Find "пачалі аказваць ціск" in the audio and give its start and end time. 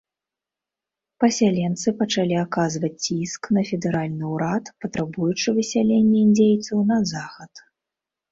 1.99-3.41